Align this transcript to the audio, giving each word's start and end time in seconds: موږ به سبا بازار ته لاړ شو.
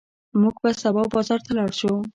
موږ 0.41 0.55
به 0.63 0.71
سبا 0.83 1.03
بازار 1.13 1.39
ته 1.45 1.51
لاړ 1.57 1.69
شو. 1.79 1.91